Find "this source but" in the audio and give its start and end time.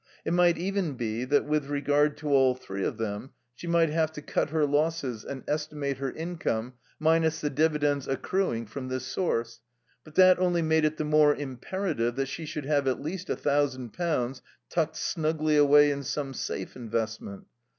8.87-10.15